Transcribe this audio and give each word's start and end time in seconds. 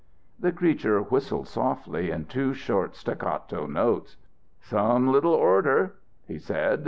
"The 0.39 0.51
creature 0.51 0.99
whistled 0.99 1.47
softly 1.47 2.09
in 2.09 2.25
two 2.25 2.55
short 2.55 2.95
staccato 2.95 3.67
notes. 3.67 4.17
"'Some 4.59 5.09
little 5.11 5.35
order,' 5.35 5.93
he 6.27 6.39
said. 6.39 6.79